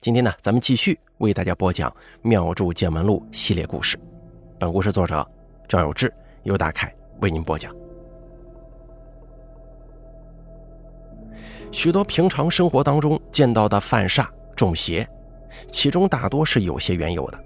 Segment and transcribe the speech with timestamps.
[0.00, 1.90] 今天呢，咱们继续为大家播讲
[2.22, 3.98] 《妙著见闻录》系列故事。
[4.58, 5.30] 本故事作者
[5.68, 6.10] 赵有志、
[6.44, 7.70] 由大凯为您播讲。
[11.70, 14.26] 许多平常生活当中见到的犯煞、
[14.56, 15.06] 中邪，
[15.70, 17.38] 其中大多是有些缘由的，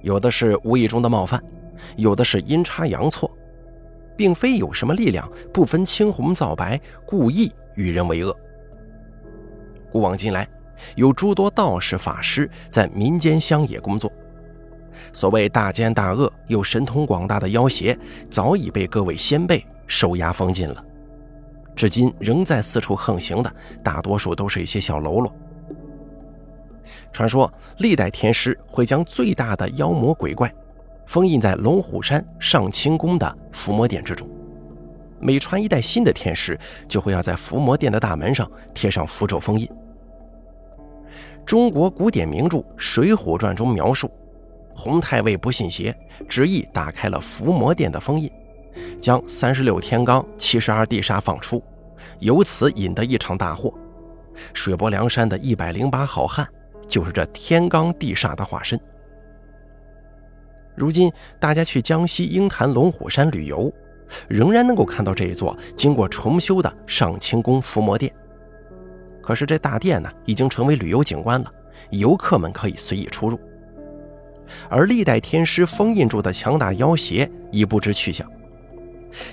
[0.00, 1.40] 有的是无意中的冒犯，
[1.96, 3.30] 有的是阴差阳错，
[4.16, 8.36] 并非有什么力量不分青红皂白，故意与人为恶。
[9.92, 10.44] 古往今来。
[10.96, 14.10] 有诸多道士法师在民间乡野工作，
[15.12, 17.98] 所谓大奸大恶又神通广大的妖邪，
[18.30, 20.84] 早已被各位先辈收押封禁了。
[21.74, 25.34] 至今仍在四处横行的，大多数都是一些小喽啰。
[27.12, 30.52] 传说历代天师会将最大的妖魔鬼怪
[31.06, 34.28] 封印在龙虎山上清宫的伏魔殿之中，
[35.20, 39.68] 每传一代新的天师，就会要在伏魔殿的大门上贴上符咒封印。
[41.44, 44.10] 中国古典名著《水浒传》中描述，
[44.74, 45.94] 洪太尉不信邪，
[46.28, 48.30] 执意打开了伏魔殿的封印，
[49.00, 51.62] 将三十六天罡、七十二地煞放出，
[52.20, 53.72] 由此引得一场大祸。
[54.54, 56.46] 水泊梁山的一百零八好汉，
[56.88, 58.80] 就是这天罡地煞的化身。
[60.74, 63.70] 如今大家去江西鹰潭龙虎山旅游，
[64.26, 68.10] 仍然能够看到这一座经过重修的上清宫伏魔殿。
[69.32, 71.50] 可是这大殿呢，已经成为旅游景观了，
[71.88, 73.40] 游客们可以随意出入。
[74.68, 78.30] 而历代天师封印住的强大妖邪已不知去向，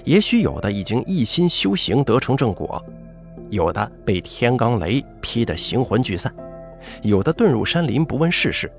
[0.05, 2.81] 也许有的已经一心修行得成正果，
[3.49, 6.33] 有的被天罡雷劈得形魂俱散，
[7.01, 8.71] 有的遁入山林不问世事，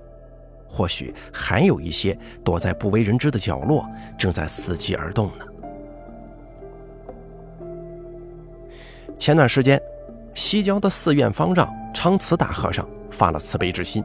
[0.66, 5.44] 或许还有一些躲在不为人知的角落，正在伺机而动呢。
[9.18, 9.78] 前段时间。
[10.34, 14.02] 西郊的寺院方丈昌慈大和尚发了慈悲之心，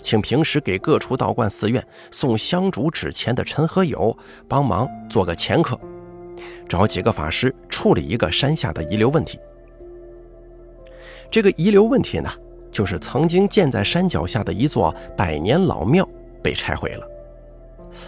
[0.00, 4.16] 请平时给各处道观寺院送香烛纸钱的陈和友
[4.48, 5.78] 帮忙做个前客，
[6.68, 9.38] 找几个法师处理一个山下的遗留问题。
[11.30, 12.30] 这个遗留问题呢，
[12.72, 16.08] 就是曾经建在山脚下的一座百年老庙
[16.42, 17.06] 被拆毁了，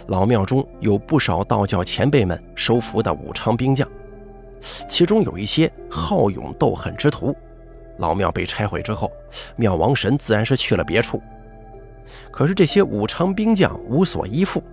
[0.07, 3.87] 老庙中有不少道教前辈们收服的武昌兵将。
[4.87, 7.35] 其中有一些好勇斗狠之徒，
[7.97, 9.11] 老庙被拆毁之后，
[9.55, 11.21] 庙王神自然是去了别处。
[12.31, 14.63] 可是这些武昌兵将无所依附，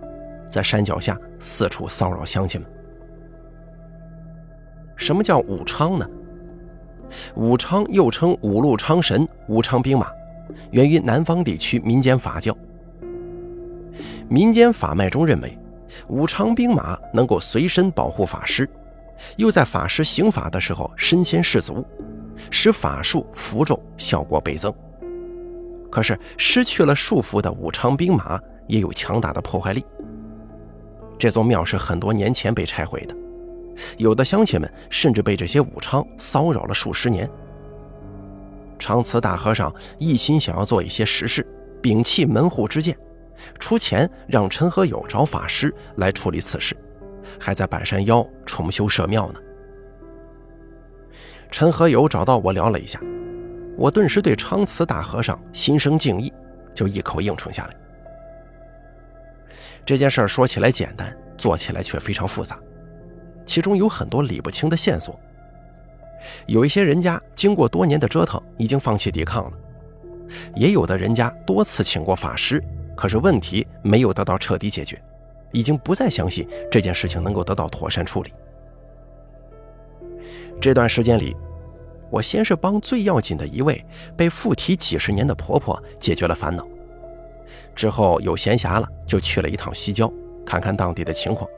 [0.49, 2.69] 在山脚下四处骚扰乡亲们。
[4.95, 6.07] 什么叫武昌呢？
[7.35, 10.09] 武昌又称五路昌神、武昌兵马，
[10.71, 12.55] 源于南方地区民间法教。
[14.29, 15.57] 民间法脉中认为，
[16.07, 18.69] 武昌兵马能够随身保护法师。
[19.37, 21.85] 又在法师行法的时候身先士卒，
[22.49, 24.73] 使法术符咒效果倍增。
[25.89, 29.85] 可是失去了束缚的武昌兵马也有强大的破坏力。
[31.19, 33.15] 这座庙是很多年前被拆毁的，
[33.97, 37.29] 有的乡亲们甚至被这些武昌骚扰了数十年。
[38.79, 41.45] 长慈大和尚一心想要做一些实事，
[41.83, 42.97] 摒弃门户之见，
[43.59, 46.75] 出钱让陈和友找法师来处理此事。
[47.39, 49.39] 还在半山腰重修社庙呢。
[51.49, 52.99] 陈和友找到我聊了一下，
[53.77, 56.31] 我顿时对昌慈大和尚心生敬意，
[56.73, 57.75] 就一口应承下来。
[59.85, 62.57] 这件事说起来简单，做起来却非常复杂，
[63.45, 65.19] 其中有很多理不清的线索。
[66.45, 69.51] 有一些人家经过多年的折腾，已经放弃抵抗了；
[70.55, 72.63] 也有的人家多次请过法师，
[72.95, 75.01] 可是问题没有得到彻底解决。
[75.51, 78.33] 已经不再相信这件事情能够得到妥善处理。
[80.59, 81.35] 这段时间里，
[82.09, 83.83] 我先是帮最要紧的一位
[84.15, 86.67] 被附体几十年的婆婆解决了烦恼，
[87.75, 90.11] 之后有闲暇了就去了一趟西郊，
[90.45, 91.49] 看看当地的情况，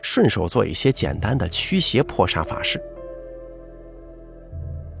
[0.00, 2.80] 顺手做一些简单的驱邪破煞法事。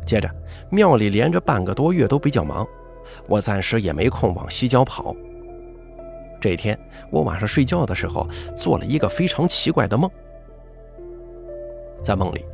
[0.04, 0.30] 接着，
[0.70, 2.66] 庙里连着半个多月都比较忙，
[3.26, 5.16] 我暂时也没空往西郊跑。
[6.40, 6.78] 这一天，
[7.10, 10.10] 我晚上睡觉的时候做了一个非常奇怪的梦。
[12.02, 12.44] 在梦里，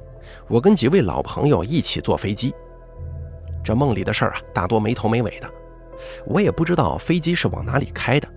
[0.49, 2.55] 我跟几位老朋友一起坐飞机。
[3.64, 5.50] 这梦里的事儿啊，大多没头没尾的，
[6.26, 8.29] 我也不知道飞机是往哪里开的，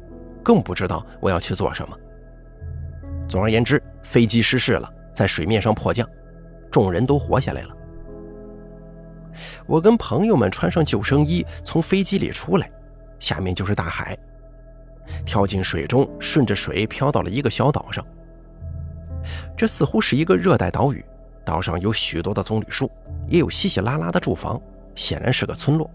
[0.44, 1.98] 更不知道我要去做什么。
[3.28, 6.08] 总而言之，飞机失事了，在水面上迫降，
[6.70, 7.70] 众人都活下来了。
[9.66, 12.70] 我跟朋友们穿上救生衣，从飞机里出来，
[13.20, 14.18] 下面就是大海。
[15.26, 18.06] 跳进水中，顺着水漂到了一个小岛上。
[19.58, 21.04] 这似乎是一个热带岛屿，
[21.44, 22.90] 岛上有许多的棕榈树，
[23.28, 24.62] 也有稀稀拉拉的住房，
[24.94, 25.90] 显然是个村落。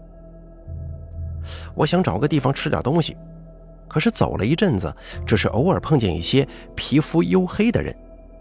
[1.73, 3.15] 我想找个地方吃点东西，
[3.87, 4.93] 可是走了一阵子，
[5.25, 7.95] 只是偶尔碰见一些皮肤黝黑的人，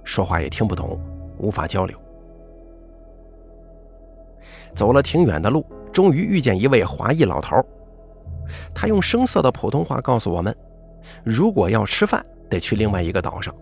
[0.05, 1.01] 说话也听不懂，
[1.39, 1.99] 无法交流。
[4.75, 7.57] 走了挺远的路，终于遇见一位华裔老头。
[8.75, 10.55] 他用生涩的普通话告诉我们：
[11.25, 13.55] 如果要吃饭，得去另外一个岛上。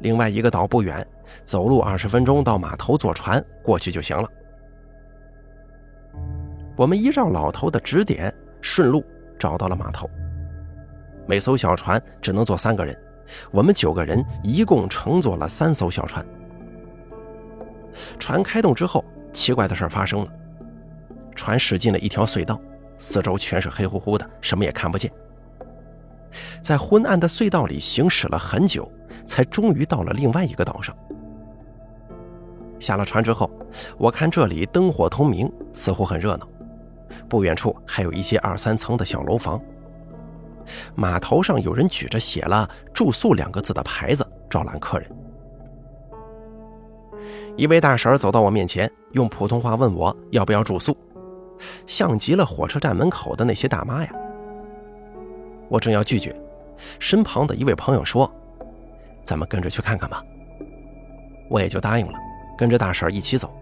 [0.00, 1.06] 另外一个岛不远，
[1.44, 4.28] 走路二十分钟到码头坐船过去就行了。
[6.76, 9.04] 我们依照老头的指点，顺路
[9.38, 10.08] 找到了码头。
[11.26, 12.98] 每艘小船只能坐三个人，
[13.50, 16.26] 我们九个人一共乘坐了三艘小船。
[18.18, 19.04] 船开动之后。
[19.32, 20.28] 奇怪的事发生了，
[21.34, 22.60] 船驶进了一条隧道，
[23.02, 25.12] 四周全是黑乎乎的，什么也看不见。
[26.62, 28.88] 在昏暗的隧道里行驶了很久，
[29.26, 30.96] 才终于到了另外一个岛上。
[32.78, 33.50] 下了船之后，
[33.98, 36.48] 我看这里灯火通明，似乎很热闹。
[37.28, 39.60] 不远处还有一些二三层的小楼房。
[40.94, 45.10] 码头上有人举着写了“住宿”两个字的牌子，招揽客人。
[47.56, 50.96] 一位大婶走到我面前，用普通话问我要不要住宿，
[51.86, 54.12] 像极了火车站门口的那些大妈呀。
[55.68, 56.34] 我正要拒绝，
[56.98, 58.30] 身旁的一位朋友说
[59.24, 60.22] ：“咱们跟着去看看吧。”
[61.48, 62.18] 我也就答应了，
[62.56, 63.52] 跟着大婶一起走。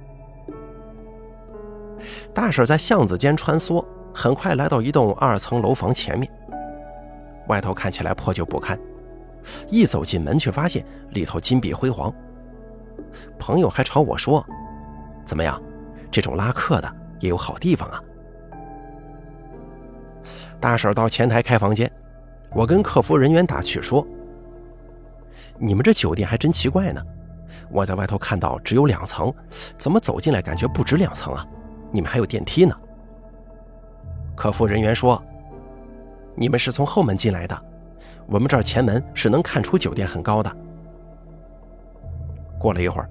[2.32, 6.30] 大婶在巷子间穿梭，很快来到一栋二层楼房前面，
[7.48, 8.78] 外头看起来破旧不堪，
[9.68, 12.12] 一走进门却发现里头金碧辉煌。
[13.38, 14.44] 朋友还朝我说
[15.26, 15.60] ：“怎么样，
[16.10, 18.02] 这种拉客的也有好地方啊。”
[20.58, 21.90] 大婶到前台开房间，
[22.52, 24.06] 我跟客服人员打趣说
[25.56, 27.02] ：“你们这酒店还真奇怪呢，
[27.70, 29.32] 我在外头看到只有两层，
[29.78, 31.46] 怎么走进来感觉不止两层啊？
[31.90, 32.76] 你们还有电梯呢？”
[34.36, 35.22] 客服人员说
[36.36, 37.58] ：“你们是从后门进来的，
[38.26, 40.56] 我们这儿前门是能看出酒店很高的。”
[42.58, 43.08] 过了一会儿，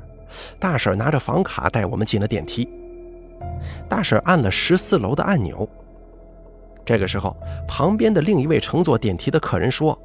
[0.60, 2.70] 大婶拿着房卡带我们进了电梯。
[3.88, 5.68] 大婶按了十四楼的按钮。
[6.86, 7.36] 这个时候，
[7.68, 9.98] 旁边的另一位乘坐电梯的客人说：“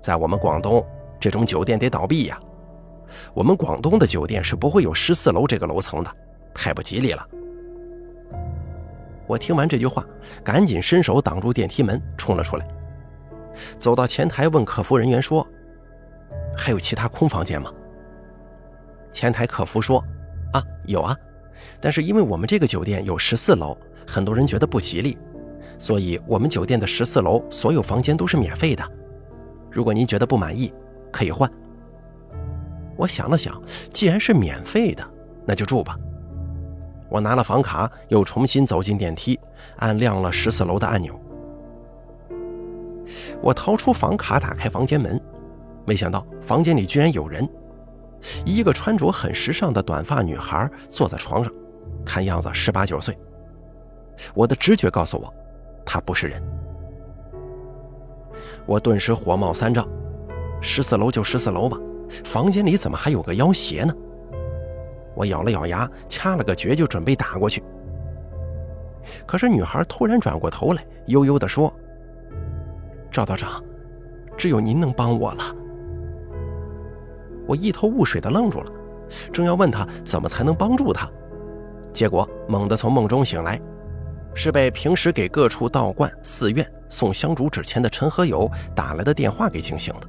[0.00, 0.84] 在我们广东，
[1.18, 2.38] 这种酒店得倒闭呀！
[3.32, 6.10] 我们广东的酒店是不会有十四楼这个楼层的，
[6.54, 7.26] 太不吉利了。”
[9.26, 10.04] 我听完这句话，
[10.44, 12.66] 赶紧伸手挡住电梯门，冲了出来，
[13.78, 15.46] 走到前台问客服人员说
[16.54, 17.72] ：“还有其他空房间吗？”
[19.12, 20.04] 前台客服说
[20.52, 21.16] ：“啊，有啊，
[21.80, 23.76] 但是因为我们这个酒店有十四楼，
[24.06, 25.16] 很多人觉得不吉利，
[25.78, 28.82] 所以我们酒店的十四楼所有房间都是免费的。
[29.70, 30.72] 如果您觉得不满意，
[31.12, 31.50] 可以换。”
[32.96, 33.60] 我想了想，
[33.92, 35.02] 既然是免费的，
[35.46, 35.96] 那就住吧。
[37.08, 39.38] 我拿了房卡，又重新走进电梯，
[39.76, 41.18] 按亮了十四楼的按钮。
[43.40, 45.20] 我掏出房卡，打开房间门，
[45.86, 47.48] 没想到房间里居然有人。
[48.44, 51.52] 一个穿着很时尚的短发女孩坐在床上，
[52.04, 53.18] 看样子十八九岁。
[54.34, 55.32] 我的直觉告诉我，
[55.84, 56.42] 她不是人。
[58.66, 59.88] 我顿时火冒三丈，
[60.60, 61.78] 十四楼就十四楼吧，
[62.24, 63.94] 房间里怎么还有个妖邪呢？
[65.14, 67.62] 我咬了咬牙，掐了个诀，就准备打过去。
[69.26, 71.72] 可是女孩突然转过头来，悠悠地说
[73.10, 73.62] ：“赵道长，
[74.36, 75.42] 只有您能帮我了。”
[77.50, 78.70] 我一头雾水的愣住了，
[79.32, 81.10] 正要问他怎么才能帮助他，
[81.92, 83.60] 结果猛地从梦中醒来，
[84.36, 90.06] 是被平时给各处道观、寺院送香烛纸钱的陈和友打来的电话给惊醒的。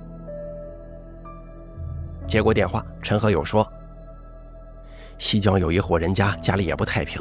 [2.27, 3.67] 接过电话，陈和友说
[5.17, 7.19] ：“西郊有一户人家，家里也不太平，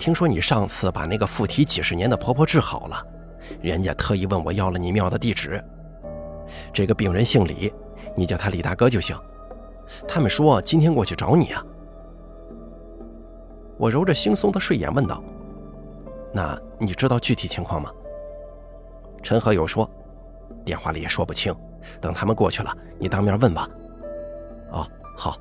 [0.00, 3.00] 听说你上次把那个附体几十年的婆婆治好了，
[3.60, 5.62] 人家特意问我要了你庙的地址。
[6.72, 7.72] 这个病人姓李。”
[8.14, 9.16] 你叫他李大哥就行。
[10.06, 11.64] 他们说今天过去找你啊。
[13.76, 15.22] 我揉着惺忪的睡眼问道
[16.32, 17.90] ：“那你知道具体情况吗？”
[19.22, 19.88] 陈和友说
[20.64, 21.54] ：“电话里也说不清，
[22.00, 23.68] 等他们过去了，你当面问吧。”
[24.70, 25.36] 哦，好。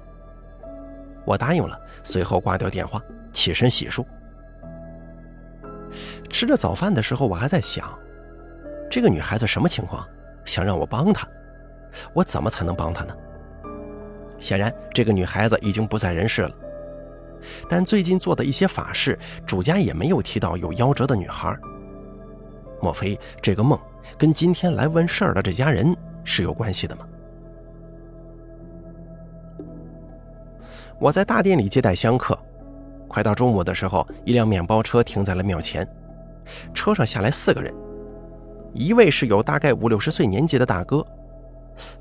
[1.24, 3.00] 我答应了，随后挂掉电话，
[3.32, 4.04] 起身洗漱。
[6.30, 7.88] 吃着早饭的时候，我还在想，
[8.90, 10.04] 这个女孩子什么情况，
[10.46, 11.28] 想让我帮她。
[12.14, 13.16] 我怎么才能帮她呢？
[14.40, 16.52] 显然，这个女孩子已经不在人世了。
[17.68, 21.56] 但最近做的一些法事，主家也没有提到有夭折的女孩。
[22.82, 23.80] 莫非这个梦
[24.18, 27.08] 跟今天来问事儿的这家人是有关系的吗？
[31.00, 32.38] 我在大殿里接待香客，
[33.08, 35.88] 快到中午的时候，一辆面包车停在了庙前。
[36.74, 37.74] 车上下来四个人，
[38.74, 41.06] 一位是有大概五六十岁年纪的大哥，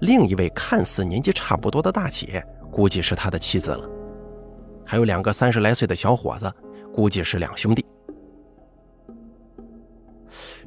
[0.00, 3.88] 另一位看似年纪差不多的大姐，估计是他的妻子了，
[4.84, 6.52] 还有两个三十来岁的小伙子，
[6.94, 7.84] 估计是两兄弟。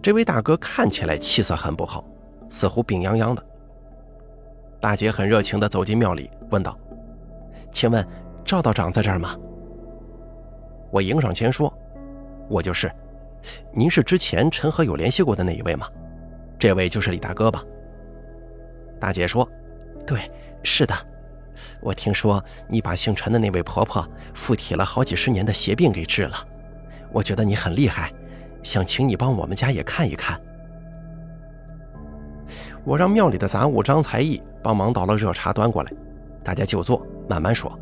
[0.02, 2.04] 这位大哥看起来气色很不好，
[2.50, 3.46] 似乎病殃殃的。
[4.82, 6.78] 大姐很热情地走进庙里，问道
[7.72, 8.06] ：“请问
[8.44, 9.38] 赵道长在这儿吗？”
[10.92, 11.74] 我迎上前说
[12.50, 12.92] ：“我就是。
[13.74, 15.88] 您是之前陈和有联系过的那一位吗？
[16.60, 17.62] 这位就是李大哥吧？”
[19.04, 19.46] 大姐说
[20.08, 20.32] ：“对，
[20.64, 20.96] 是的。
[21.82, 26.38] 我听说你把姓陈的那位婆婆附体了好几十年的邪病给治了，
[27.12, 28.10] 我觉得你很厉害。”
[28.64, 30.40] 想请你帮我们家也看一看。
[32.86, 35.92] 我让庙里的杂物张才艺帮忙倒了热茶端过来，
[36.46, 37.78] 大家就坐，慢慢说。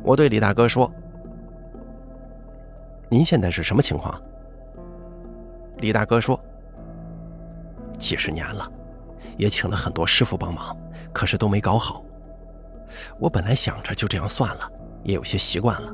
[0.00, 0.88] 我对李大哥说
[3.10, 4.14] ：“您现在是什么情况？”
[5.78, 6.40] 李大哥说
[7.98, 8.70] ：“几十年了，
[9.36, 10.76] 也请了很多师傅帮忙，
[11.12, 12.02] 可是都没搞好。
[13.18, 14.70] 我本来想着就这样算了，
[15.02, 15.92] 也有些习惯了。”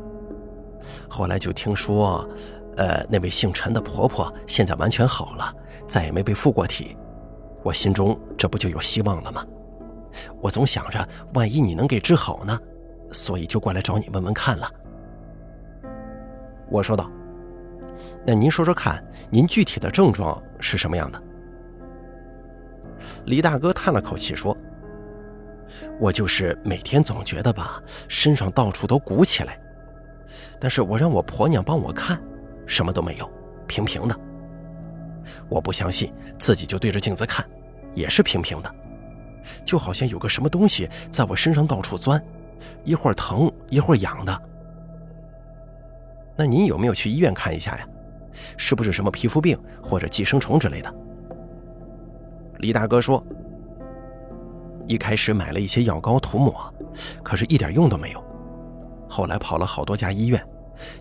[1.08, 2.28] 后来就听说，
[2.76, 5.54] 呃，那位姓陈的婆婆现在完全好了，
[5.88, 6.96] 再也没被附过体。
[7.62, 9.46] 我心中这不就有希望了吗？
[10.40, 12.58] 我总想着，万一你能给治好呢，
[13.10, 14.70] 所以就过来找你问问看了。
[16.68, 17.10] 我说道
[18.26, 21.22] ：“那您说说看，您具体的症状是什么样的？”
[23.26, 24.56] 李大哥叹了口气说
[25.98, 29.58] ：“我就是每天总觉得吧，身上到处都鼓起来。”
[30.58, 32.20] 但是我让我婆娘帮我看，
[32.66, 33.30] 什么都没有，
[33.66, 34.16] 平平的。
[35.48, 37.44] 我不相信，自己就对着镜子看，
[37.94, 38.74] 也是平平的，
[39.64, 42.22] 就好像有个什么东西在我身上到处钻，
[42.84, 44.42] 一会儿疼一会儿痒的。
[46.36, 47.86] 那您有没有去医院看一下呀？
[48.56, 50.94] 是不是什么皮肤病或者寄生虫之类的？
[52.62, 53.22] 李大哥说，
[54.86, 56.72] 一开始买了一些药膏涂抹，
[57.20, 58.24] 可是一点用都没有。
[59.08, 60.40] 后来跑了好多家医院。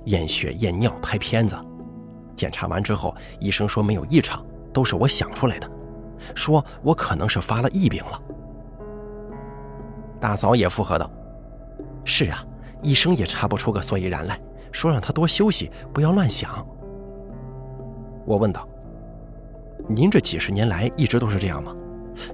[0.06, 1.56] 验血、验尿、拍片子，
[2.36, 5.72] 检查完之后，医生说没有异常，都是我想出来的，
[6.36, 8.22] 说我可能是发了疫病了。
[10.20, 11.10] 大嫂也附和道
[12.06, 12.46] ：“是啊，
[12.84, 14.40] 医生也查不出个所以然来，
[14.72, 16.64] 说让他多休息，不要乱想。”
[18.26, 18.68] 我问道
[19.96, 21.76] ：“您这几十年来一直都是这样吗？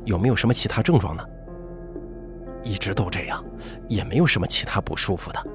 [0.05, 1.23] 有没有什么其他症状呢？”
[2.63, 3.43] 一直都这样，
[3.87, 5.47] 也没有什么其他不舒服的。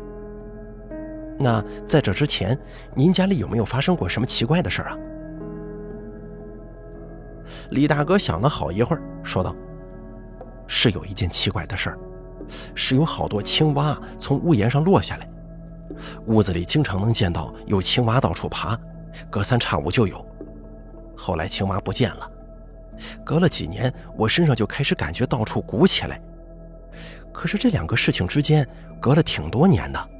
[1.39, 2.59] 那在这之前，
[2.95, 4.99] 您家里有没有发生过什么奇怪的事儿啊？
[7.71, 9.55] 李大哥想了好一会儿，说道
[10.67, 11.99] ：“是有一件奇怪的事儿，
[12.75, 15.29] 是有好多青蛙从屋檐上落下来，
[16.27, 18.79] 屋子里经常能见到有青蛙到处爬，
[19.29, 20.25] 隔三差五就有。
[21.23, 22.29] 后来青蛙不见了，
[23.25, 26.21] 隔了几年，我身上就开始感觉到处鼓起来。
[27.33, 28.67] 可是这两个事情之间
[29.01, 30.11] 隔了挺多年的。”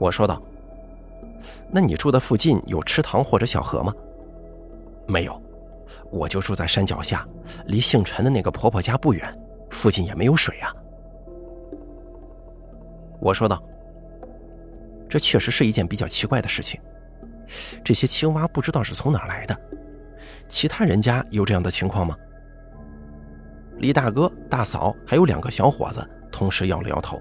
[0.00, 0.40] 我说道
[1.70, 3.94] ：“那你住的附近有池塘或者小河吗
[5.06, 5.38] ？”“没有，
[6.10, 7.28] 我就住在山脚下，
[7.66, 10.74] 离姓陈的那个婆婆家不远，附近也没有水啊。”
[13.20, 13.62] 我说道
[15.10, 16.80] ：“这确实是一件比较奇怪的事情。
[17.84, 19.58] 这些青蛙不知道是从哪来的，
[20.48, 22.16] 其他人家有这样的情况吗？”
[23.78, 27.20] 李大哥、大嫂还有两个小伙子同时摇了摇头。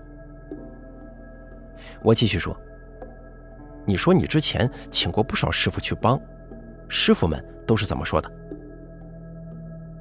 [2.02, 2.56] 我继续说
[3.86, 6.20] ：“你说你之前请过不少师傅去帮，
[6.88, 8.32] 师傅们都是怎么说的？”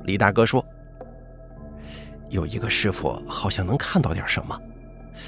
[0.04, 0.64] 李大哥说
[2.28, 4.60] ：“有一个师傅好像能看到点什么，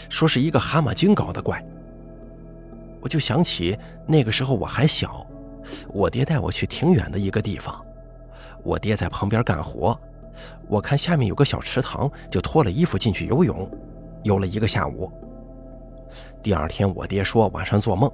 [0.09, 1.65] 说是一个蛤蟆精搞的怪。”
[3.05, 5.27] 我就想起那个时候我还小，
[5.89, 7.85] 我爹带我去挺远的一个地方，
[8.63, 9.95] 我爹在旁边干活，
[10.69, 13.71] 我看下面有个小池塘，就脱了衣服进去游泳，
[14.23, 15.13] 游了一个下午。
[16.43, 18.11] 第二天，我爹说晚上做梦，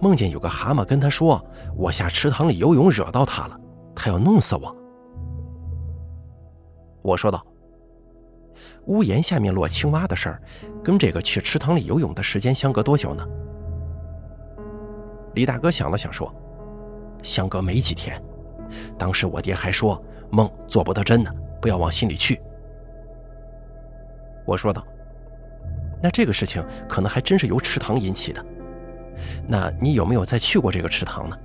[0.00, 1.44] 梦见有个蛤蟆跟他说
[1.76, 3.60] ：“我下池塘里游泳惹到他了，
[3.94, 4.74] 他要弄死我。”
[7.04, 7.44] 我说道
[8.88, 10.42] ：“屋檐下面落青蛙的事儿，
[10.82, 13.22] 跟这个去池塘里游泳的时间相隔多久呢？”
[15.34, 16.34] 李大哥想了想说
[17.22, 18.20] ：“相隔没几天。
[18.98, 22.40] 当时我爹还说梦做不得真呢，不要往心里去。”
[24.46, 24.86] 我说道。
[26.02, 28.42] 那这个事情可能还真是由池塘引起的。
[29.46, 31.36] 那你有没有再去过这个池塘呢？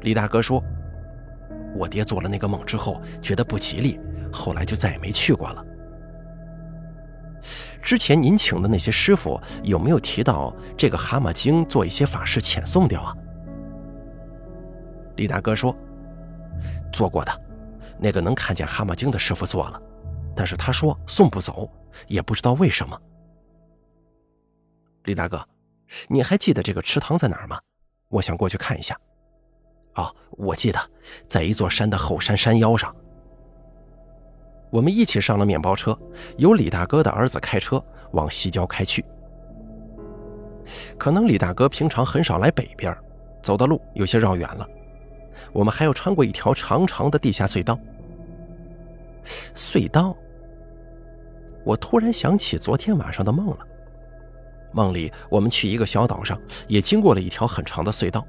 [0.00, 0.64] 李大哥说
[1.76, 4.00] ：“我爹做了那个梦之后，觉得不吉利，
[4.32, 5.62] 后来就再也没去过了。”
[7.82, 13.14] 之前您请的那些师傅有没有提到这个蛤蟆精做一些法事遣送掉啊？
[15.16, 15.74] 李大哥说
[16.92, 17.42] ：“做过的，
[17.98, 19.82] 那个能看见蛤蟆精的师傅做了，
[20.36, 21.70] 但是他说送不走，
[22.06, 23.00] 也不知道为什么。”
[25.04, 25.44] 李大哥，
[26.08, 27.58] 你还记得这个池塘在哪儿吗？
[28.08, 28.98] 我想过去看一下。
[29.94, 30.78] 哦，我记得，
[31.26, 32.94] 在一座山的后山山腰上。
[34.70, 35.98] 我们一起上了面包车，
[36.36, 37.82] 由李大哥的儿子开车
[38.12, 39.04] 往西郊开去。
[40.98, 42.94] 可能李大哥平常很少来北边，
[43.42, 44.68] 走的路有些绕远了。
[45.52, 47.78] 我们还要穿过一条长长的地下隧道。
[49.54, 50.16] 隧道，
[51.64, 53.58] 我突然想起昨天晚上的梦了。
[54.72, 58.26] 梦里我们去一个小岛上，也经过了一条很长的隧道，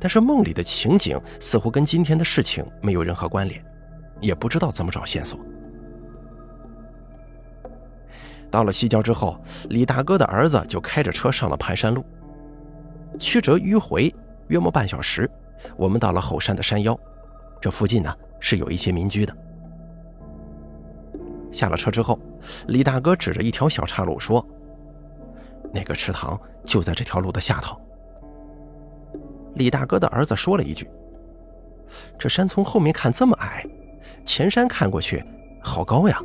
[0.00, 3.62] 但是梦里的情景似乎跟今天的事情没有任何关联，
[4.20, 5.38] 也不知道怎么找线索。
[8.50, 12.04] 到了西郊之后，李大哥的儿子就开着车上了盘山路，
[13.18, 14.14] 曲折迂回，
[14.48, 15.28] 约莫半小时。
[15.76, 16.98] 我们到了后山的山腰，
[17.60, 19.36] 这附近呢是有一些民居的。
[21.50, 22.18] 下了车之后，
[22.68, 24.46] 李大哥指着一条小岔路说
[25.72, 27.80] ：“那个池塘就在这条路的下头。”
[29.56, 30.88] 李大哥的儿子说了一句
[32.18, 33.66] ：“这山从后面看这么矮，
[34.26, 35.24] 前山看过去
[35.62, 36.20] 好高呀。”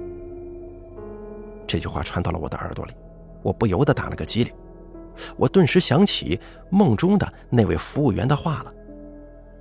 [1.66, 2.94] 这句话传到了我的耳朵里，
[3.42, 4.54] 我不由得打了个激灵。
[5.38, 6.40] 我顿时想起
[6.70, 8.74] 梦中的那位服务员的话了。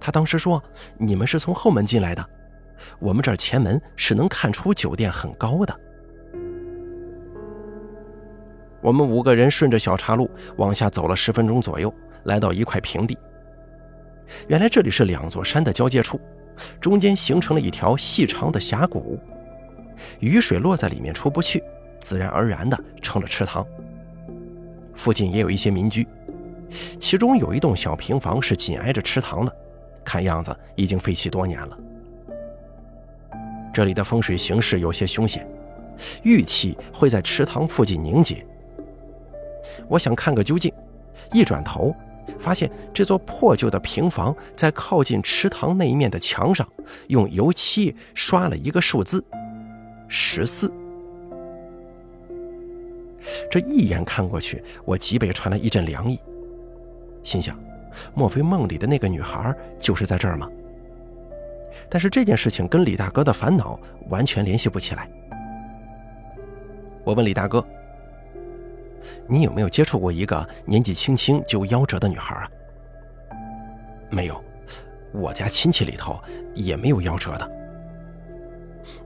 [0.01, 0.63] 他当时说
[0.97, 2.27] ：“你们是从后门进来的，
[2.99, 5.81] 我们这儿前门是能看出酒店很高的。”
[8.81, 11.93] 我们五个人顺着小岔路往下走了十分钟左右，
[12.25, 13.19] 来到一块平地。
[14.49, 16.19] 原来这里是两座山的交界处，
[16.81, 19.19] 中间形成了一条细长的峡谷，
[20.19, 21.63] 雨水落在里面出不去，
[22.01, 23.67] 自然而然的成了池塘。
[24.95, 26.07] 附近也有一些民居，
[26.99, 29.57] 其中有一栋小平房是紧挨着池塘的。
[30.05, 31.79] 看样子已经废弃多年了。
[33.73, 35.47] 这里的风水形势有些凶险，
[36.23, 38.45] 玉气会在池塘附近凝结。
[39.89, 40.73] 我想看个究竟，
[41.33, 41.95] 一转头，
[42.39, 46.67] 发现这座破旧的平房在靠近池塘那一面的墙上，
[47.09, 49.25] 用油漆刷了一个数字：
[50.09, 50.73] 十四。
[53.51, 56.19] 这一眼看过去，我脊背传来一阵凉意，
[57.23, 57.59] 心想。
[58.15, 60.49] 莫非梦里的那个女孩就是在这儿吗？
[61.89, 63.79] 但是这件事情跟李大哥的烦恼
[64.09, 65.11] 完全联系不起来。
[67.05, 67.67] 我问李大哥
[69.27, 72.51] ：“你有没有接触过一个年纪轻轻就夭折的女孩啊
[74.11, 74.43] ？”“没有，
[75.13, 76.21] 我家亲戚里头
[76.55, 77.51] 也没有夭折的。”“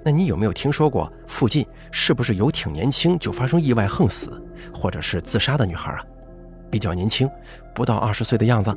[0.03, 6.05] 那你有没有听说过附近是不是有挺年轻就发生意外横死或者是自杀的女孩啊？”
[6.71, 7.31] 比较年轻，
[7.73, 8.77] 不到二十岁的样子。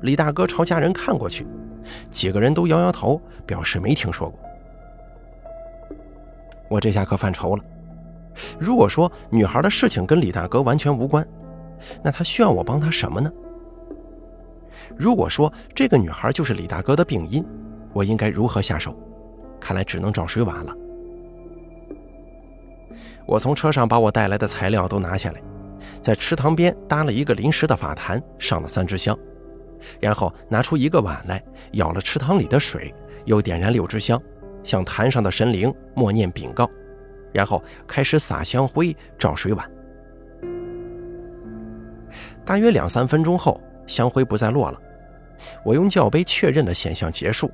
[0.00, 1.46] 李大哥朝家人看过去，
[2.10, 4.38] 几个人都摇摇头，表示没听说过。
[6.70, 7.62] 我这下可犯愁了。
[8.58, 11.26] 如果说女孩的事情跟李大哥完全无关，
[12.02, 13.30] 那他需要我帮他什么呢？
[14.96, 17.44] 如果说这个女孩就是李大哥的病因，
[17.92, 18.94] 我应该如何下手？
[19.60, 20.76] 看来只能找水碗了。
[23.26, 25.40] 我从车上把我带来的材料都拿下来。
[26.00, 29.16] 在池塘边搭了一个临时的法坛，上了三支香，
[30.00, 31.42] 然后拿出一个碗来，
[31.72, 32.92] 舀了池塘里的水，
[33.24, 34.20] 又点燃六支香，
[34.62, 36.68] 向坛上的神灵默念禀告，
[37.32, 39.70] 然后开始撒香灰照水碗。
[42.44, 44.80] 大约两三分钟后，香灰不再落了，
[45.64, 47.50] 我用教杯确认了显像结束，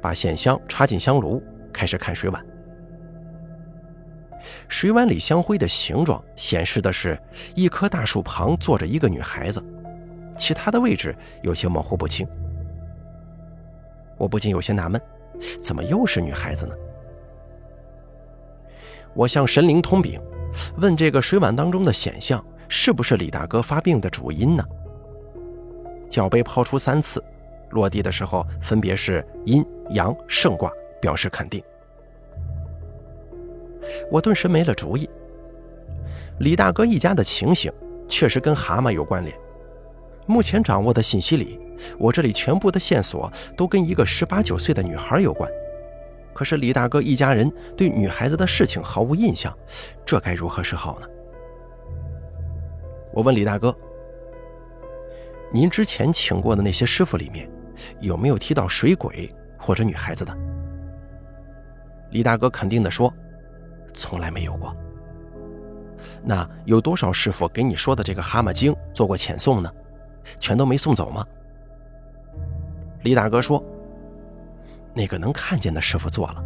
[0.00, 2.44] 把线香插进香炉，开始看水碗。
[4.68, 7.16] 水碗里香灰的形状显示的是
[7.54, 9.62] 一棵大树旁坐着一个女孩子，
[10.36, 12.26] 其他的位置有些模糊不清。
[14.16, 15.00] 我不禁有些纳闷，
[15.62, 16.74] 怎么又是女孩子呢？
[19.14, 20.20] 我向神灵通禀，
[20.78, 24.64] 问这个水碗当中的显像是不是李大哥发病的主因呢？
[26.08, 27.22] 脚杯抛出三次，
[27.70, 30.70] 落地的时候分别是阴阳圣卦，
[31.00, 31.62] 表示肯定。
[34.10, 35.08] 我顿时没了主意。
[36.38, 37.72] 李大哥一家的情形
[38.08, 39.36] 确实跟蛤蟆有关联。
[40.26, 41.58] 目前掌握的信息里，
[41.98, 45.50] 我这里全部的线索都跟一个十八九岁的女孩有关。
[46.42, 49.56] 可是李大哥一家人对女孩子的事情毫无印象，
[50.04, 51.06] 这该如何是好呢？
[53.12, 53.72] 我问李大哥
[55.54, 57.48] ：“您之前请过的那些师傅里面，
[58.00, 60.36] 有没有提到水鬼或者女孩子的？”
[62.10, 63.14] 李大哥肯定地说。
[63.94, 64.76] 从来没有过。
[66.24, 69.72] 那有多少师傅给你说的这个蛤蟆精做过遣送呢？
[70.40, 71.24] 全都没送走吗？
[73.04, 73.64] 李大哥说
[74.94, 76.44] ：“那个能看见的师傅做了，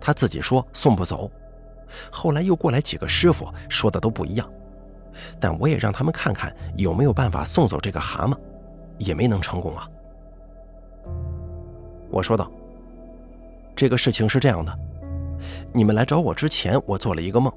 [0.00, 1.30] 他自己说送不走。
[2.10, 4.50] 后来又过来几个师傅，说的都不一样。
[5.38, 8.36] 但我也让他们看看有没有办法送走这个蛤蟆，
[8.98, 9.88] 也没能成功啊。”
[12.10, 12.50] 我说道
[13.76, 14.76] ：“这个事情是这样的，
[15.72, 17.52] 你们来找我之前，我做了一个梦，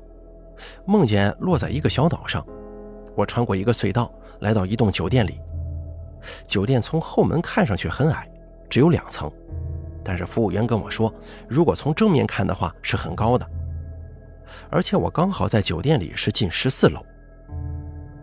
[0.85, 2.45] 梦见落在一个小岛上，
[3.15, 5.39] 我穿过一个隧道，来到一栋酒店里。”
[6.45, 8.29] 酒店从后门看上去很矮，
[8.69, 9.31] 只有两层，
[10.07, 11.13] 但是服务员跟我说，
[11.49, 13.45] 如果从正面看的话是很高的。
[14.69, 17.05] 而且我刚好在酒店里是进十四楼，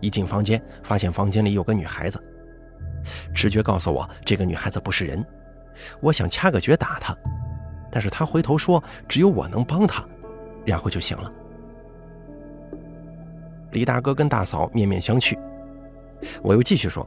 [0.01, 2.19] 一进房间发现房间里有个女孩子，
[3.35, 5.23] 直觉告诉我这个女孩子不是人，
[6.01, 7.15] 我想掐个诀打她，
[7.91, 10.03] 但是她回头说只有我能帮她，
[10.65, 11.31] 然后就醒了。
[13.73, 15.39] 李大哥跟大嫂面面相觑，
[16.43, 17.07] 我又继续说。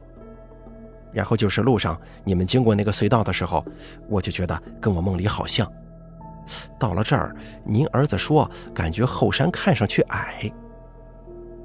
[1.18, 3.64] 然后就是路上你们经过那个隧道的时候，
[4.08, 5.68] 我就觉得跟我梦里好像。
[6.78, 10.48] 到了这儿，您儿子说感觉后山看上去矮。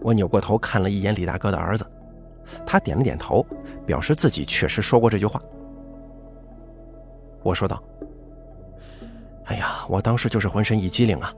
[0.01, 1.85] 我扭过头看了一眼李大哥的儿子，
[2.65, 3.45] 他点了点头，
[3.85, 5.39] 表示自己确实说过这句话。
[7.43, 7.79] 我说道
[9.45, 11.31] ：“哎呀，我当时就是浑身一激灵啊。”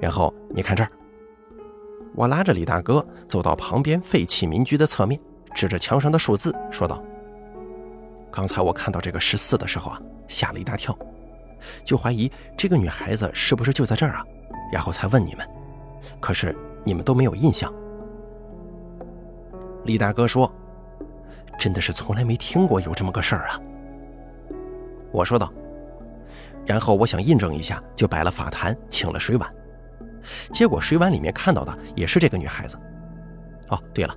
[0.00, 0.90] 然后你看这儿，
[2.14, 5.20] 我拉着李大哥走到旁边废弃民居的侧面，
[5.54, 6.98] 指着墙上的数字说道。
[8.32, 10.96] 刚才我看到这个十四的时候啊，吓了一大跳，
[11.84, 14.24] 就怀疑这个女孩子是不是就在这儿啊，
[14.72, 15.46] 然后才问你们，
[16.18, 17.72] 可是你们都没有印象。
[19.84, 20.50] 李大哥说
[21.58, 23.60] ：“真的是从来没听过有这么个事儿啊。”
[25.12, 25.52] 我说道。
[26.64, 29.52] 然后我想印证一下，就摆了法坛，请了水碗，
[30.52, 32.78] 结果水碗里面看到的也是这个女孩子。
[33.68, 34.16] 哦，对了，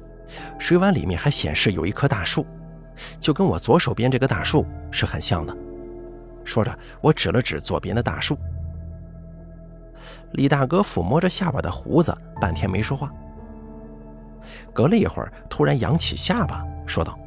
[0.60, 2.46] 水碗里面还显示有一棵大树。
[3.20, 5.56] 就跟我左手边这个大树是很像的。
[6.44, 8.38] 说着，我指了指左边的大树。
[10.34, 13.12] 李大哥抚摸着下巴的胡子，半天没说话。
[14.74, 17.18] 隔了一会儿，突然扬起下巴，说道：“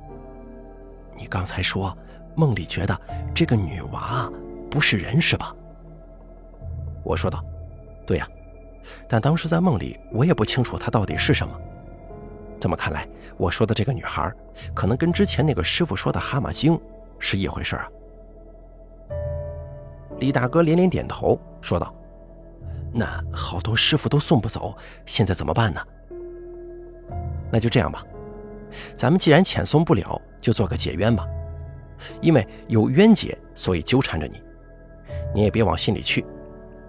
[1.16, 1.96] 你刚才说
[2.36, 2.96] 梦里觉得
[3.34, 4.30] 这个女娃
[4.70, 5.54] 不是人，是吧？”
[7.02, 7.44] 我说道
[8.06, 8.28] ：“对呀，
[9.08, 11.58] 但当时在梦里，我也不清楚她到底是什么。”
[12.60, 14.32] 这么看来，我说的这个女孩，
[14.74, 16.78] 可能跟之前那个师傅说的蛤蟆精
[17.18, 17.88] 是一回事啊。
[20.18, 21.94] 李大哥连连点头，说道
[22.92, 25.80] ：“那好多师傅都送不走，现在怎么办呢？”
[27.50, 28.04] 那就这样吧，
[28.96, 31.26] 咱们既然遣送不了，就做个解冤吧。
[32.20, 34.42] 因为有冤结，所以纠缠着你，
[35.34, 36.24] 你也别往心里去。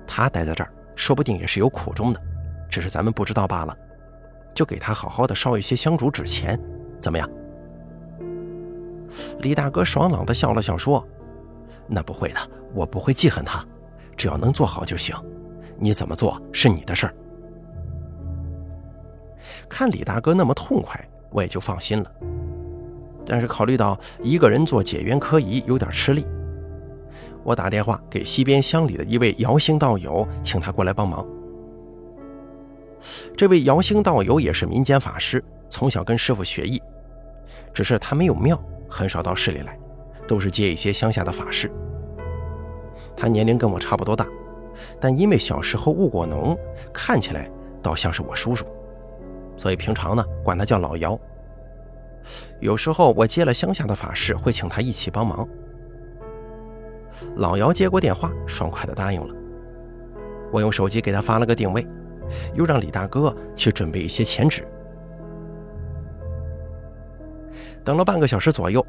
[0.08, 2.22] 他待在这儿，说不定也是有苦衷的，
[2.70, 3.78] 只是咱们不知道罢了。
[4.54, 6.60] 就给他好好的烧一些香烛纸钱，
[7.00, 7.30] 怎么样？
[9.40, 11.06] 李大哥爽朗的笑了笑说
[11.88, 12.40] ：“那不会的，
[12.74, 13.66] 我不会记恨他，
[14.16, 15.16] 只要能做好就行。
[15.78, 17.16] 你怎么做是你的事儿。”
[19.68, 22.12] 看李大哥那么痛快，我也就放心了。
[23.26, 26.26] 但是考虑到一个人做解冤科仪有点吃力，
[27.44, 31.26] 我打电话给西边乡里的一位姚姓道友，请他过来帮忙。
[33.36, 36.82] 这位姚兴道友也是民间法师，从小跟师傅学艺，
[37.74, 39.78] 只是他没有庙，很少到市里来，
[40.28, 41.72] 都是接一些乡下的法事。
[43.16, 44.28] 他年龄跟我差不多大，
[45.00, 46.58] 但因为小时候务过农，
[46.94, 47.50] 看起来
[47.82, 48.66] 倒像是我叔叔，
[49.58, 51.20] 所以平常呢管他叫老姚。
[52.60, 55.48] 有时候我接了乡下的法事，会请他一起帮忙。
[57.36, 59.34] 老姚接过电话，爽快地答应了。
[60.52, 61.86] 我用手机给他发了个定位。
[62.54, 64.68] 又让李大哥去准备一些钱纸。
[67.84, 68.86] 等了半个小时左右，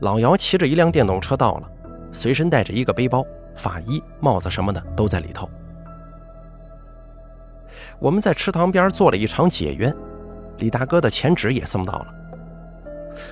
[0.00, 1.70] 老姚骑着一辆电动车到了，
[2.12, 3.24] 随身带着一个背包、
[3.56, 5.48] 法衣、帽子什么的都在里头。
[7.98, 9.94] 我们在池塘边做了一场解冤，
[10.58, 12.06] 李大哥的钱纸也送到了。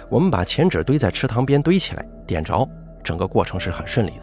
[0.09, 2.69] 我们把钱纸堆在池塘边堆起来，点着，
[3.03, 4.23] 整个过程是很顺利的。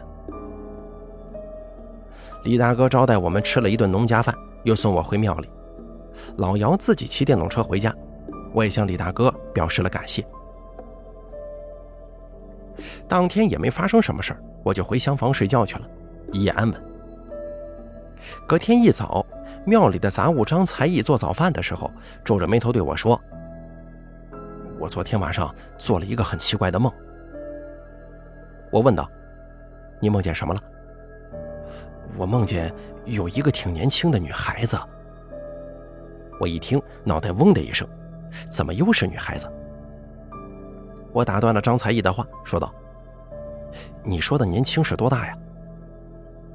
[2.44, 4.34] 李大哥招待我们吃了一顿农家饭。
[4.64, 5.48] 又送我回庙里，
[6.36, 7.94] 老姚自己骑电动车回家，
[8.52, 10.24] 我也向李大哥表示了感谢。
[13.08, 15.88] 当天也没发生什么事儿，我就回厢房睡觉去了，
[16.32, 16.82] 一夜安稳。
[18.46, 19.24] 隔天一早，
[19.64, 21.90] 庙里的杂物张才艺做早饭的时候，
[22.24, 23.20] 皱着眉头对我说
[24.78, 26.92] ：“我昨天晚上做了一个很奇怪的梦。”
[28.70, 29.08] 我问道
[30.00, 30.60] ：“你梦见什么了？”
[32.20, 32.70] 我梦见
[33.06, 34.78] 有一个挺年轻的女孩子。
[36.38, 37.88] 我一听，脑袋嗡的一声，
[38.50, 39.50] 怎么又是女孩子？
[41.14, 42.70] 我打断了张才艺的话，说道
[44.04, 45.38] ：“你说的年轻是多大呀？”“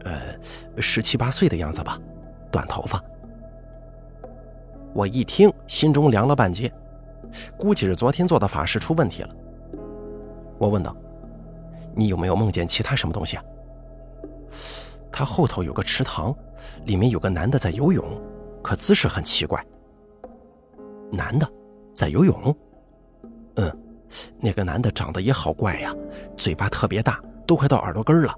[0.06, 0.40] 呃，
[0.80, 2.00] 十七八岁的样子吧，
[2.52, 3.04] 短头发。”
[4.94, 6.72] 我一听，心中凉了半截，
[7.58, 9.30] 估计是昨天做的法事出问题了。
[10.60, 10.96] 我问道
[11.96, 13.44] ：“你有没有梦见其他什么东西啊？”
[15.18, 16.36] 他后头有个池塘，
[16.84, 18.04] 里面有个男的在游泳，
[18.62, 19.66] 可姿势很奇怪。
[21.10, 21.50] 男的
[21.94, 22.54] 在游泳？
[23.56, 23.80] 嗯，
[24.42, 25.96] 那个男的长得也好怪呀，
[26.36, 28.38] 嘴巴特别大，都快到耳朵根了。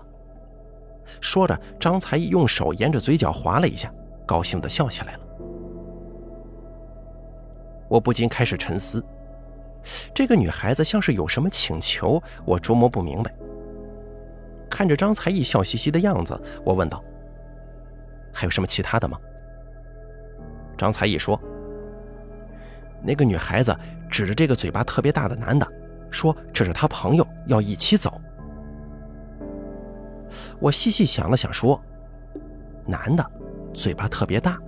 [1.20, 3.92] 说着，张才艺用手沿着嘴角划了一下，
[4.24, 5.20] 高兴地笑起来了。
[7.90, 9.04] 我不禁开始沉思，
[10.14, 13.34] 这个女孩子像是有什么请求，我琢磨不明白。
[14.70, 17.04] 看着张才艺笑嘻嘻的样子，我问道
[18.34, 19.18] ：“还有什么其他的吗？”
[20.78, 21.40] 张才艺说
[23.02, 23.76] ：“那个女孩子
[24.10, 25.68] 指着这个嘴巴特别大的男的，
[26.12, 28.22] 说这是他朋友，要一起走。”
[30.60, 31.82] 我细细想了想，说
[32.86, 33.32] ：“男的，
[33.74, 34.60] 嘴巴特别大，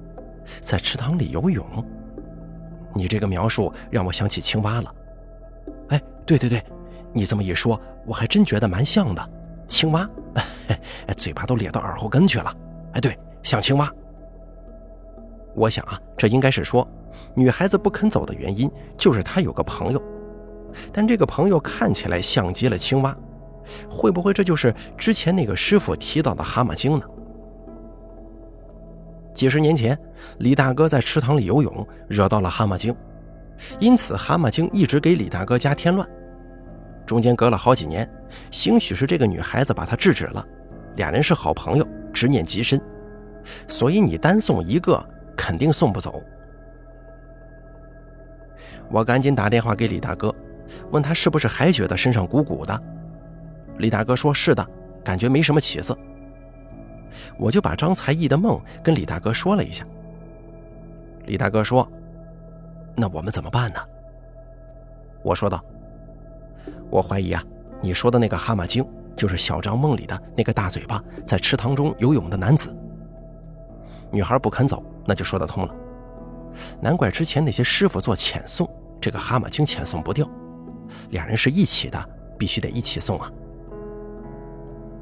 [0.61, 1.65] 在池塘里游泳。
[2.95, 4.95] 你这个描述让我想起青蛙了。
[5.89, 6.63] 哎，对对对，
[7.13, 9.29] 你这么一说，我还真觉得蛮像的。”
[9.69, 10.09] 青蛙，
[11.15, 12.53] 嘴巴都咧到耳后根去了。
[12.93, 13.89] 哎，对，像青蛙。
[15.55, 16.85] 我想啊，这应该是说，
[17.35, 20.01] 女孩子不肯走的原因就是她有个朋友，
[20.91, 23.15] 但这个朋友看起来像极了青蛙，
[23.89, 27.05] 会不会这就是之前那个师傅提到的蛤蟆精呢？
[29.35, 29.97] 几十年前，
[30.39, 32.95] 李大哥在池塘里游泳，惹到了蛤蟆精，
[33.79, 36.07] 因此蛤蟆精一直给李大哥家添乱。
[37.09, 38.07] 中间隔了好几年，
[38.51, 40.45] 兴许是这个女孩子把他制止了，
[40.95, 42.79] 俩人是好朋友，执念极深，
[43.67, 45.03] 所以你单送一个
[45.35, 46.21] 肯定送不走。
[48.91, 50.31] 我赶紧打电话给李大哥，
[50.91, 52.79] 问他是不是还觉得身上鼓鼓的。
[53.79, 54.63] 李大哥说是的，
[55.03, 55.97] 感觉没什么起色。
[57.39, 59.83] 我就把张才艺的梦跟李大哥说了一下。
[61.25, 61.91] 李大哥说
[62.95, 63.79] ：“那我们怎么办呢？”
[65.25, 65.59] 我说道。
[66.89, 67.43] 我怀疑啊，
[67.81, 72.75] 你说的那个蛤蟆精就是小张梦里的那个大嘴巴在池塘中游泳的男子。
[74.11, 75.75] 女孩不肯走，那就说得通了。
[76.81, 78.67] 难怪之前那些师傅做遣送，
[78.99, 80.27] 这个蛤蟆精遣送不掉。
[81.11, 83.31] 两人是一起的，必须得一起送啊。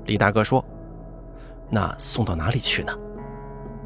[0.05, 0.63] 李大哥说
[1.71, 2.93] ：“那送到哪里去呢？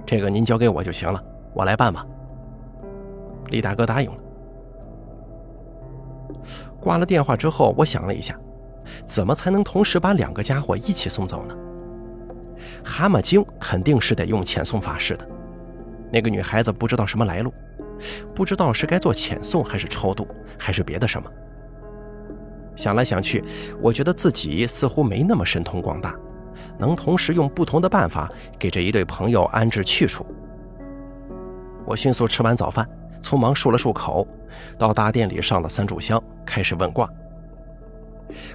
[0.05, 2.05] 这个您交给我就行了，我来办吧。”
[3.49, 4.17] 李大哥答应了。
[6.79, 8.35] 挂了电话之后，我想了一下，
[9.05, 11.55] 怎么才能同时把两个家伙一起送走呢？
[12.83, 15.27] 蛤蟆精肯定是得用遣送法事的，
[16.11, 17.53] 那个女孩子不知道什么来路，
[18.35, 20.27] 不知道是该做遣送还是超度，
[20.57, 21.29] 还是别的什么。
[22.75, 23.43] 想来想去，
[23.81, 26.15] 我觉得自己似乎没那么神通广大，
[26.77, 30.25] 能同时用不同的办法给这一对朋友安置去处。
[31.85, 32.87] 我迅速吃完早饭。
[33.21, 34.27] 匆忙漱了漱口，
[34.77, 37.09] 到大殿里上了三炷香，开始问卦。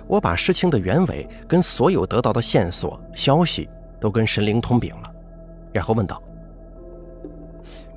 [0.07, 3.68] 我把事情的原委跟所有得到的线索、消息
[4.00, 5.14] 都跟神灵通禀了，
[5.72, 6.22] 然后问道：“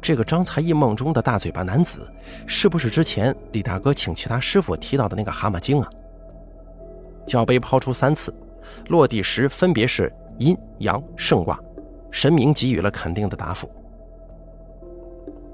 [0.01, 2.05] 这个张才艺梦中的大嘴巴男子，
[2.45, 5.89] 是不是之前李大哥请其他师傅提到的那个蛤蟆精啊？”
[7.25, 8.33] 脚杯抛出三次，
[8.87, 11.57] 落地时分别是阴阳圣卦，
[12.11, 13.69] 神明给予了肯定的答复。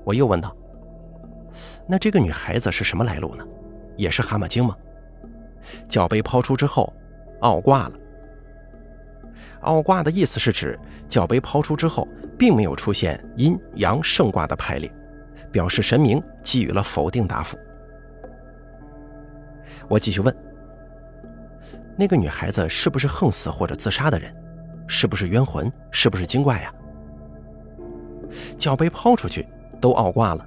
[0.04, 0.56] 我又问道。
[1.88, 3.46] 那这个女孩子是什么来路呢？
[3.96, 4.76] 也是蛤蟆精吗？
[5.88, 6.92] 脚杯抛出之后，
[7.42, 7.94] 奥卦了。
[9.62, 14.92] 奥卦的意思是指脚杯抛出之后，并没有出现阴阳圣卦的排列，
[15.52, 17.58] 表示神明给予了否定答复。
[19.88, 20.36] 我继续问：
[21.96, 24.36] 那个女孩子是不是横死或者自杀的人？
[24.88, 25.72] 是不是冤魂？
[25.92, 26.74] 是不是精怪呀？
[28.58, 29.48] 脚杯抛出去，
[29.80, 30.46] 都奥卦了。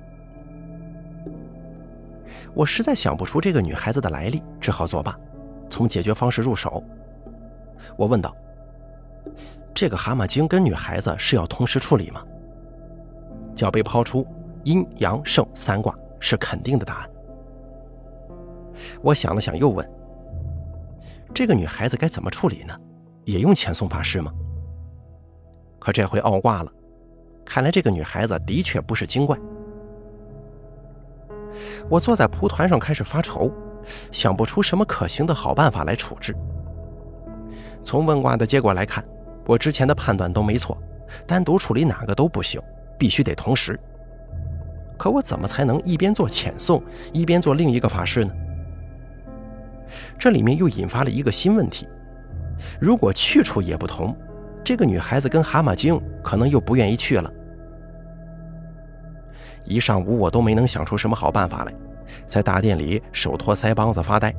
[2.54, 5.18] 我实在想不出这个女孩子的来历，只好作罢，
[5.70, 6.82] 从解决方式入手。
[7.96, 8.34] 我问道
[9.74, 12.24] ：“这个蛤蟆精跟女孩子是要同时处理吗？”
[13.54, 14.26] 脚被抛出，
[14.64, 17.10] 阴阳圣三卦是肯定的答案。
[19.02, 19.88] 我想了想，又问
[21.34, 22.78] ：“这个女孩子该怎么处理呢？
[23.24, 24.32] 也用遣送法师吗？”
[25.80, 26.72] 可这回拗卦了，
[27.44, 29.38] 看来这个女孩子的确不是精怪。
[31.88, 33.52] 我坐在蒲团上开始发愁，
[34.10, 36.34] 想不出什么可行的好办法来处置。
[37.82, 39.04] 从问卦的结果来看，
[39.46, 40.76] 我之前的判断都没错，
[41.26, 42.60] 单独处理哪个都不行，
[42.98, 43.78] 必须得同时。
[44.98, 46.82] 可我怎么才能一边做遣送，
[47.12, 48.32] 一边做另一个法事呢？
[50.18, 51.88] 这里面又引发了一个新问题：
[52.80, 54.14] 如果去处也不同，
[54.62, 57.32] 这个女孩子跟蛤蟆精可能又不愿意去了。
[59.68, 61.74] 一上午我都没能想出什么好办法来，
[62.26, 64.34] 在大殿里手托腮帮子发呆。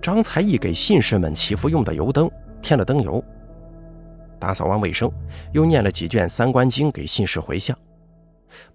[0.00, 2.30] 张才义给信士们祈福用的油灯
[2.62, 3.22] 添了灯油，
[4.38, 5.10] 打扫完卫生，
[5.52, 7.76] 又念了几卷三观经给信士回向。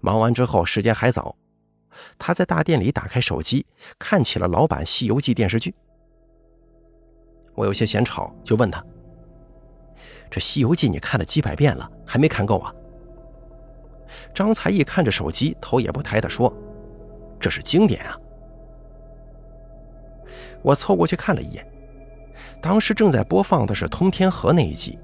[0.00, 1.34] 忙完之后，时间还早，
[2.18, 3.64] 他在大殿里打开手机，
[3.98, 5.74] 看起了老版《西游记》电视剧。
[7.54, 8.84] 我有些嫌吵，就问他
[10.30, 12.74] ：“这《西游记》你看了几百遍了，还没看够啊？”
[14.34, 16.52] 张才义看着手机，头也不抬地说
[17.40, 18.18] ：“这是经典啊！”
[20.62, 21.66] 我凑过去看了一眼，
[22.60, 24.98] 当时正在播放的是通天河那一集，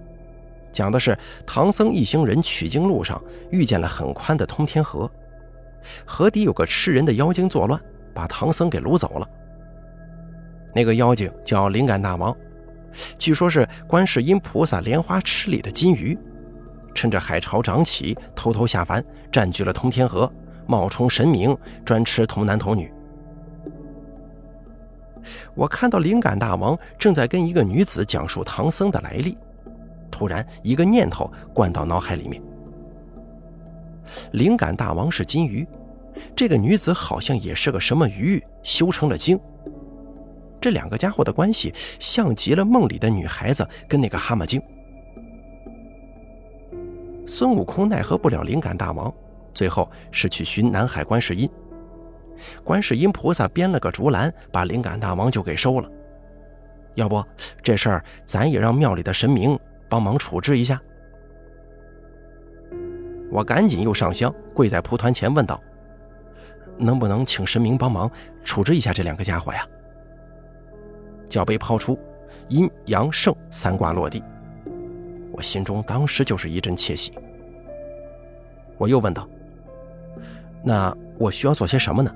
[0.73, 5.11] 讲的是唐僧一行人取经路上遇见了很宽的通天河，
[6.07, 7.81] 河底有个吃人的妖精作乱，
[8.15, 9.29] 把唐僧给掳走了。
[10.75, 12.35] 那个妖精叫灵感大王，
[13.19, 16.17] 据说是观世音菩萨莲花池里的金鱼。
[16.99, 20.29] 趁着海潮涨起，偷偷下凡，占据了通天河，
[20.67, 22.93] 冒充神明，专吃童男童女。
[25.55, 29.39] 我看到灵感大王正在跟一个女子讲述唐僧的来历，
[30.11, 32.43] 突然一个念头灌到脑海里面：
[34.33, 35.65] 灵感大王是金鱼，
[36.35, 39.39] 这个女子好像也是个什么鱼，修成了精。
[40.61, 44.61] 这两个家伙的关系像极了梦里的女孩子跟那个蛤蟆精。
[47.39, 49.15] 孙悟空奈何不了灵感大王，
[49.53, 51.49] 最后是去寻南海观世音。
[52.65, 55.89] 观世音菩萨编了个竹篮，把灵感大王就给收了。
[56.97, 57.25] 要不
[57.63, 59.57] 这事儿咱也让庙里的神明
[59.89, 60.83] 帮忙处置一下。
[63.31, 65.63] 我赶紧又上香，跪在蒲团前问道
[66.77, 68.11] ：“能不能请神明帮忙
[68.43, 69.65] 处置一下这两个家伙呀？”
[71.31, 71.97] 脚杯抛出，
[72.49, 74.21] 阴阳圣三卦落地。
[75.31, 77.13] 我心中当时就是一阵窃喜。
[78.79, 79.29] 我又问道
[80.65, 82.15] ：“那我需要做些什么呢？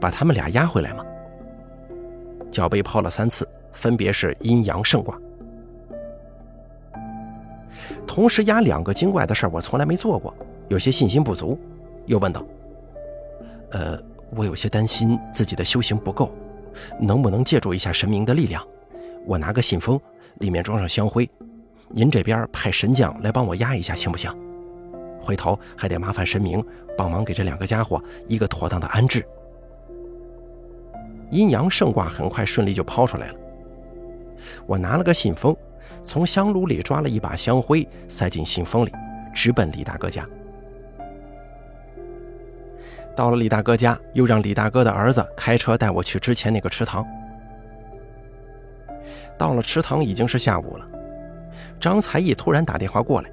[0.00, 1.04] 把他们俩押回来吗？”
[2.50, 5.18] 脚被泡了三次，分别是阴阳圣卦。
[8.06, 10.34] 同时押两个精怪的事儿，我从来没做过，
[10.68, 11.58] 有些信心不足。
[12.06, 12.44] 又问道
[13.72, 13.98] ：“呃，
[14.36, 16.30] 我有些担心自己的修行不够，
[16.98, 18.62] 能不能借助一下神明的力量？
[19.24, 19.98] 我拿个信封，
[20.40, 21.28] 里面装上香灰。”
[21.94, 24.30] 您这边派神将来帮我压一下，行不行？
[25.22, 26.64] 回头还得麻烦神明
[26.96, 29.24] 帮忙给这两个家伙一个妥当的安置。
[31.30, 33.34] 阴阳圣卦很快顺利就抛出来了。
[34.66, 35.56] 我拿了个信封，
[36.04, 38.92] 从香炉里抓了一把香灰，塞进信封里，
[39.32, 40.28] 直奔李大哥家。
[43.14, 47.06] 到了李大哥家，又让李大哥的儿子开车带我去之前那个池塘。
[49.38, 50.88] 到了池塘已经是下午了。
[51.80, 53.30] 张才义突然打电话过来，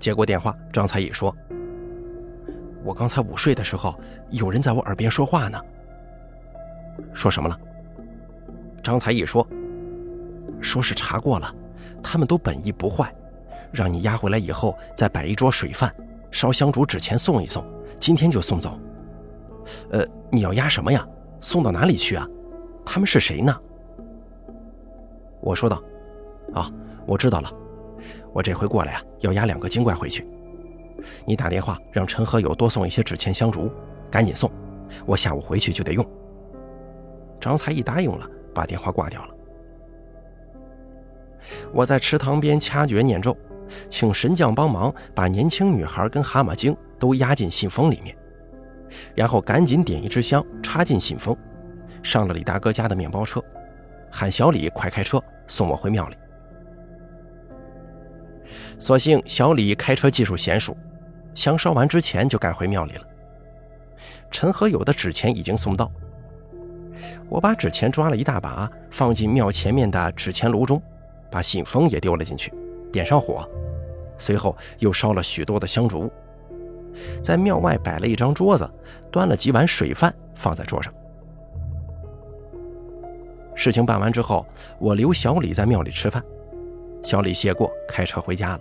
[0.00, 1.32] 接过电话，张才义说
[2.82, 3.94] ：“我刚才午睡的时候，
[4.30, 5.60] 有人在我耳边说话呢。”
[7.14, 7.60] 说什么了？
[8.82, 9.46] 张才义说
[10.60, 11.54] ：“说是查过了，
[12.02, 13.14] 他们都本意不坏，
[13.70, 15.94] 让你押回来以后再摆一桌水饭，
[16.30, 17.62] 烧香烛纸钱送一送，
[17.98, 18.80] 今天就送走。
[19.90, 21.06] 呃，你要押什么呀？
[21.42, 22.26] 送到哪里去啊？
[22.86, 23.54] 他们是谁呢？”
[25.42, 25.82] 我说道
[26.54, 26.70] ：“啊。”
[27.06, 27.52] 我知道了，
[28.32, 30.26] 我这回过来啊，要押两个精怪回去。
[31.26, 33.70] 你打电话让陈和友多送一些纸钱香烛，
[34.10, 34.50] 赶紧送，
[35.06, 36.06] 我下午回去就得用。
[37.40, 39.34] 张才义答应了，把电话挂掉了。
[41.72, 43.36] 我在池塘边掐诀念咒，
[43.88, 48.14] 请神将帮忙把年轻女孩跟蛤蟆精都压进信封里面，
[49.14, 51.34] 然后赶紧点一支香插进信封，
[52.02, 53.42] 上了李大哥家的面包车，
[54.10, 56.16] 喊小李快开车送我回庙里。
[58.78, 60.76] 所幸小李开车技术娴熟，
[61.34, 63.02] 香烧完之前就赶回庙里了。
[64.30, 65.90] 陈和友的纸钱已经送到，
[67.28, 70.82] 我把纸钱抓了一大把，放进庙前面的纸钱炉中，
[71.30, 72.52] 把信封也丢了进去，
[72.92, 73.48] 点上火，
[74.16, 76.10] 随后又烧了许多的香烛，
[77.22, 78.68] 在庙外摆了一张桌子，
[79.10, 80.92] 端了几碗水饭放在桌上。
[83.54, 84.46] 事情办完之后，
[84.78, 86.24] 我留小李在庙里吃饭，
[87.02, 88.60] 小李谢过，开车回家了。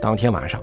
[0.00, 0.62] 当天晚上，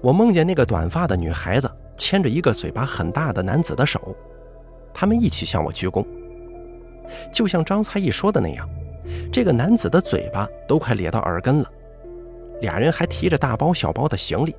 [0.00, 4.14] 我梦见那个短发的女孩子牵着一个嘴巴很大的男子的手，
[4.94, 6.06] 他们一起向我鞠躬。
[7.32, 8.68] 就像张才义说的那样，
[9.32, 11.70] 这个男子的嘴巴都快咧到耳根了，
[12.60, 14.54] 俩人还提着大包小包的行李。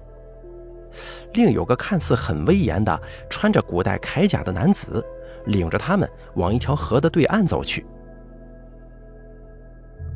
[1.33, 5.03] 另有个看似很威严的、穿着古代铠甲的男子，
[5.45, 7.83] 领着他们往一条河的对岸走去。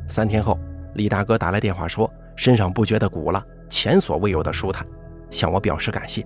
[0.08, 0.58] 三天后，
[0.94, 4.86] 李大哥打来电话说，身上不觉得鼓了，前所未有的舒坦，
[5.30, 6.24] 向我表示感谢。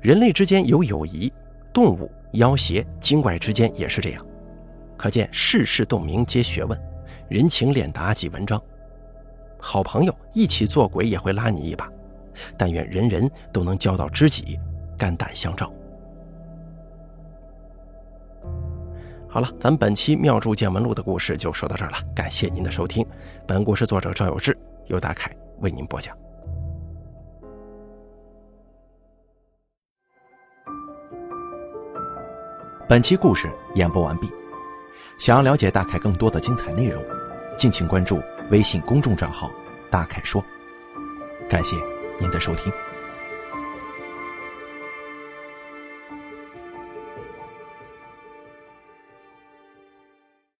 [0.00, 1.32] 人类之间有友谊，
[1.72, 4.26] 动物、妖邪、精怪之间也是这样，
[4.96, 6.80] 可见世事洞明皆学问，
[7.28, 8.60] 人情练达即文章。
[9.58, 11.88] 好朋友一起做鬼也会拉你一把，
[12.56, 14.58] 但愿人人都能交到知己，
[14.98, 15.72] 肝胆相照。
[19.32, 23.02] 好了，咱们本期《妙著见闻录》的故事就说到这儿了，感谢您的收听。
[23.46, 24.54] 本故事作者赵有志，
[24.88, 26.14] 由大凯为您播讲。
[32.86, 34.30] 本期故事演播完毕，
[35.18, 37.02] 想要了解大凯更多的精彩内容，
[37.56, 38.20] 敬请关注。
[38.50, 39.50] 微信公众账号
[39.90, 40.44] “大凯说”，
[41.48, 41.74] 感谢
[42.20, 42.70] 您的收听。